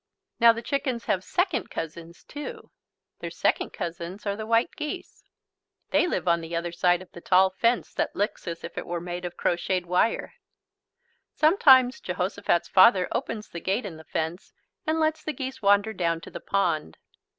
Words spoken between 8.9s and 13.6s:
made of crocheted wire. Sometimes Jehosophat's father opens the